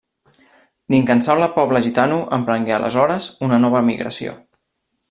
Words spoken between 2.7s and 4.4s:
aleshores, una nova migració.